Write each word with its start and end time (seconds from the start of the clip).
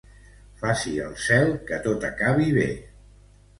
Faci 0.61 0.93
el 1.09 1.13
Cel 1.27 1.53
que 1.69 1.81
tot 1.85 2.09
acabi 2.11 2.51
bé. 2.59 2.69